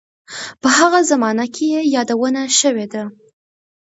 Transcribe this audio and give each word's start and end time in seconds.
په 0.61 0.69
هغه 0.77 0.99
زمانه 1.11 1.45
کې 1.53 1.65
یې 1.73 1.81
یادونه 1.95 2.41
شوې 2.59 2.85
ده. 2.93 3.03